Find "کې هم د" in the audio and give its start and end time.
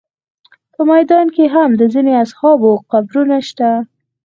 1.35-1.81